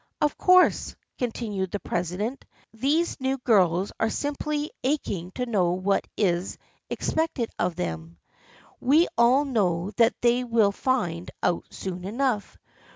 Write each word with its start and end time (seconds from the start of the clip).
"Of 0.21 0.35
course," 0.35 0.95
continued 1.19 1.69
the 1.69 1.79
president," 1.79 2.43
these 2.73 3.21
new 3.21 3.37
girls 3.37 3.91
are 3.99 4.09
simply 4.09 4.71
aching 4.83 5.29
to 5.33 5.45
know 5.45 5.73
what 5.73 6.07
is 6.17 6.57
ex 6.89 7.11
pected 7.11 7.49
of 7.59 7.75
them. 7.75 8.17
We 8.79 9.07
all 9.15 9.45
know 9.45 9.91
that 9.97 10.19
they 10.21 10.43
will 10.43 10.71
find 10.71 11.29
out 11.43 11.65
soon 11.69 12.03
enough. 12.03 12.57